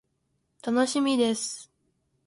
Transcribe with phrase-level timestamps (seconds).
[0.63, 1.71] 楽しみです。